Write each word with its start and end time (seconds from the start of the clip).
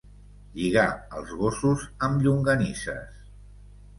Lligar 0.59 0.85
els 1.19 1.33
gossos 1.41 1.85
amb 2.09 2.25
llonganisses. 2.27 3.23